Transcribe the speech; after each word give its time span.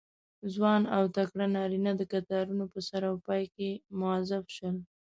ځوان 0.53 0.81
او 0.95 1.03
تکړه 1.15 1.45
نارینه 1.55 1.91
د 1.97 2.01
کتارونو 2.13 2.65
په 2.73 2.79
سر 2.87 3.01
او 3.09 3.15
پای 3.27 3.43
کې 3.55 3.69
موظف 3.99 4.45
شول. 4.55 4.75